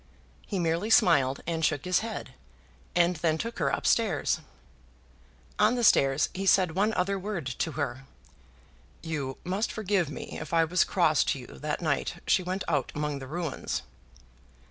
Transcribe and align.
He 0.47 0.57
merely 0.57 0.89
smiled, 0.89 1.41
and 1.45 1.63
shook 1.63 1.85
his 1.85 1.99
head, 1.99 2.33
and 2.95 3.17
then 3.17 3.37
took 3.37 3.59
her 3.59 3.71
up 3.71 3.85
stairs. 3.85 4.41
On 5.59 5.75
the 5.75 5.83
stairs 5.83 6.29
he 6.33 6.47
said 6.47 6.71
one 6.71 6.91
other 6.95 7.19
word 7.19 7.45
to 7.59 7.73
her: 7.73 8.05
"You 9.03 9.37
must 9.43 9.71
forgive 9.71 10.09
me 10.09 10.39
if 10.41 10.55
I 10.55 10.65
was 10.65 10.83
cross 10.83 11.23
to 11.25 11.37
you 11.37 11.45
that 11.45 11.83
night 11.83 12.15
she 12.25 12.41
went 12.41 12.63
out 12.67 12.91
among 12.95 13.19
the 13.19 13.27
ruins." 13.27 13.83